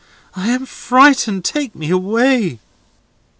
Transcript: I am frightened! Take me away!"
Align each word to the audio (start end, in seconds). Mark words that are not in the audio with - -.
I 0.33 0.49
am 0.49 0.65
frightened! 0.65 1.45
Take 1.45 1.75
me 1.75 1.91
away!" 1.91 2.57